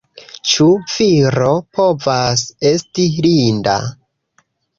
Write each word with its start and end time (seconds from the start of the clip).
Ĉu 0.51 0.65
viro 0.93 1.49
povas 1.81 2.43
esti 2.71 3.07
linda? 3.27 3.77